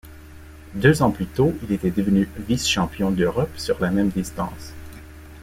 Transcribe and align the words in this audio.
Deux 0.73 1.03
ans 1.03 1.11
plus 1.11 1.27
tôt, 1.27 1.53
il 1.61 1.71
était 1.73 1.91
devenu 1.91 2.27
vice-champion 2.35 3.11
d'Europe 3.11 3.51
sur 3.55 3.79
la 3.79 3.91
même 3.91 4.09
distance. 4.09 4.73